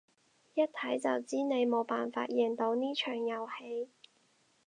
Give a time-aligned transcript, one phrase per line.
[0.55, 3.91] 一睇就知你冇辦法贏到呢場遊戲